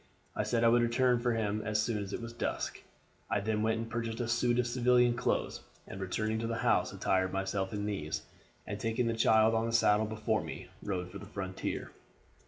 I 0.35 0.41
said 0.41 0.63
I 0.63 0.67
would 0.67 0.81
return 0.81 1.19
for 1.19 1.33
him 1.33 1.61
as 1.61 1.79
soon 1.79 2.01
as 2.01 2.11
it 2.11 2.23
was 2.23 2.33
dusk. 2.33 2.81
I 3.29 3.39
then 3.39 3.61
went 3.61 3.77
and 3.77 3.87
purchased 3.87 4.19
a 4.19 4.27
suit 4.27 4.57
of 4.57 4.65
civilian 4.65 5.15
clothes, 5.15 5.61
and 5.85 6.01
returning 6.01 6.39
to 6.39 6.47
the 6.47 6.55
house 6.65 6.91
attired 6.91 7.31
myself 7.33 7.71
in 7.71 7.85
these, 7.85 8.23
and 8.65 8.79
taking 8.79 9.05
the 9.05 9.13
child 9.13 9.53
on 9.53 9.67
the 9.67 9.71
saddle 9.71 10.07
before 10.07 10.41
me, 10.41 10.69
rode 10.81 11.11
for 11.11 11.19
the 11.19 11.27
frontier. 11.27 11.91